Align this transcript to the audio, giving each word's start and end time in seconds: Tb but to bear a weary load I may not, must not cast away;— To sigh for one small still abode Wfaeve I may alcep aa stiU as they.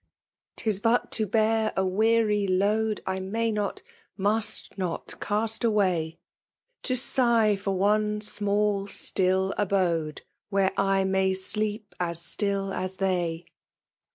Tb 0.57 0.81
but 0.81 1.11
to 1.11 1.27
bear 1.27 1.71
a 1.77 1.85
weary 1.85 2.47
load 2.47 3.01
I 3.05 3.19
may 3.19 3.51
not, 3.51 3.83
must 4.17 4.75
not 4.75 5.13
cast 5.19 5.63
away;— 5.63 6.17
To 6.85 6.97
sigh 6.97 7.55
for 7.55 7.77
one 7.77 8.19
small 8.21 8.87
still 8.87 9.53
abode 9.59 10.23
Wfaeve 10.51 10.71
I 10.75 11.03
may 11.03 11.33
alcep 11.35 11.83
aa 11.99 12.13
stiU 12.13 12.75
as 12.75 12.97
they. 12.97 13.45